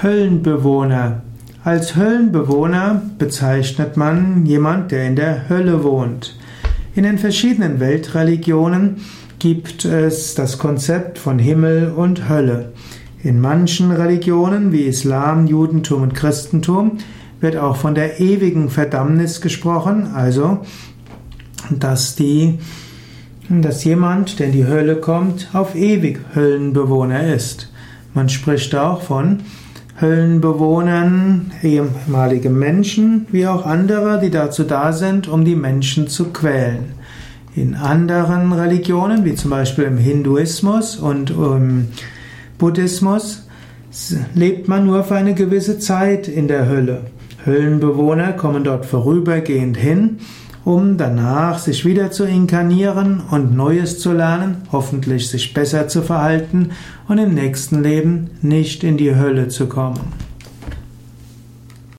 [0.00, 1.22] Höllenbewohner.
[1.64, 6.36] Als Höllenbewohner bezeichnet man jemand, der in der Hölle wohnt.
[6.94, 8.96] In den verschiedenen Weltreligionen
[9.38, 12.72] gibt es das Konzept von Himmel und Hölle.
[13.22, 16.98] In manchen Religionen wie Islam, Judentum und Christentum
[17.40, 20.60] wird auch von der ewigen Verdammnis gesprochen, also
[21.70, 22.58] dass die
[23.48, 27.70] dass jemand, der in die Hölle kommt, auf ewig Höllenbewohner ist.
[28.14, 29.40] Man spricht auch von
[30.02, 36.96] Höllenbewohnern, ehemalige Menschen, wie auch andere, die dazu da sind, um die Menschen zu quälen.
[37.54, 41.88] In anderen Religionen, wie zum Beispiel im Hinduismus und im
[42.58, 43.46] Buddhismus,
[44.34, 47.02] lebt man nur für eine gewisse Zeit in der Hölle.
[47.46, 50.18] Höllenbewohner kommen dort vorübergehend hin,
[50.64, 56.70] um danach sich wieder zu inkarnieren und Neues zu lernen, hoffentlich sich besser zu verhalten
[57.08, 60.00] und im nächsten Leben nicht in die Hölle zu kommen.